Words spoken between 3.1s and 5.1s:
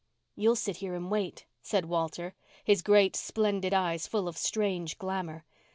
splendid eyes full of strange